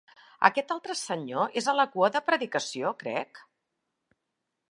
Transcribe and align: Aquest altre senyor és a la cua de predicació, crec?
Aquest 0.47 0.71
altre 0.75 0.95
senyor 1.01 1.59
és 1.61 1.67
a 1.67 1.75
la 1.81 1.85
cua 1.97 2.09
de 2.17 2.23
predicació, 2.31 2.93
crec? 3.05 3.43